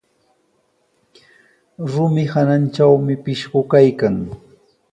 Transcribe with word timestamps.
Rumi 1.91 2.23
hanantrawmi 2.33 3.15
pishqu 3.23 3.59
kaykan. 3.71 4.17